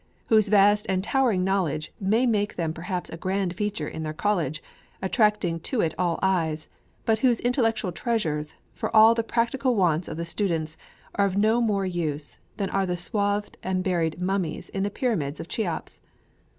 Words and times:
whose 0.29 0.47
vast 0.47 0.87
and 0.89 1.03
towering 1.03 1.43
knowledge 1.43 1.93
may 1.99 2.25
make 2.25 2.55
them 2.55 2.73
perhaps 2.73 3.11
a 3.11 3.17
grand 3.17 3.53
feature 3.55 3.87
in 3.87 4.01
their 4.01 4.15
College, 4.15 4.63
attracting 4.99 5.59
to 5.59 5.79
it 5.79 5.93
all 5.95 6.17
eyes, 6.23 6.67
but 7.05 7.19
whose 7.19 7.39
intellectual 7.41 7.91
treasures, 7.91 8.55
for 8.73 8.89
all 8.95 9.13
the 9.13 9.21
practical 9.21 9.75
wants 9.75 10.07
of 10.07 10.17
the 10.17 10.25
students, 10.25 10.75
are 11.13 11.25
of 11.27 11.37
no 11.37 11.61
more 11.61 11.85
use, 11.85 12.39
than 12.57 12.71
are 12.71 12.87
the 12.87 12.97
swathed 12.97 13.57
and 13.61 13.83
buried 13.83 14.19
mummies 14.19 14.69
in 14.69 14.81
the 14.81 14.89
pyramid 14.89 15.39
of 15.39 15.47
Cheops! 15.47 15.99